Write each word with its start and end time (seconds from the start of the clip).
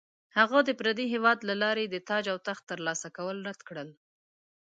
هغه 0.37 0.57
د 0.67 0.69
پردي 0.79 1.05
هیواد 1.13 1.39
له 1.49 1.55
لارې 1.63 1.83
د 1.87 1.95
تاج 2.09 2.25
او 2.33 2.37
تخت 2.47 2.63
ترلاسه 2.71 3.07
کول 3.17 3.37
رد 3.47 3.59
کړل. 3.67 3.89